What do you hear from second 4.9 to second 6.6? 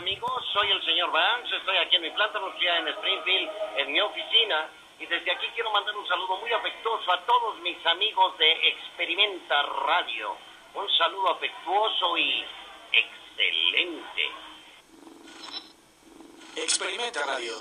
y desde aquí quiero mandar un saludo muy